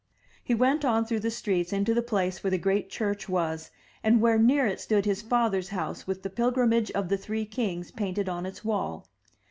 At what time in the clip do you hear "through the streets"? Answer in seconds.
1.05-1.71